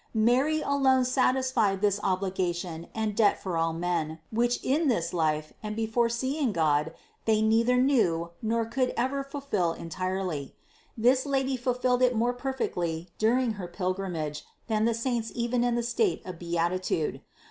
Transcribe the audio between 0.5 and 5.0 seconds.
alone satisfied this obligation and debt for all men, which in